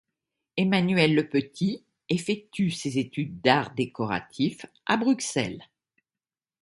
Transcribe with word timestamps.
Emmanuel 0.57 1.13
Le 1.13 1.29
Petit 1.29 1.85
effectue 2.09 2.71
ses 2.71 2.97
études 2.97 3.39
d'arts 3.41 3.75
décoratifs 3.75 4.65
à 4.87 4.97
Bruxelles. 4.97 5.61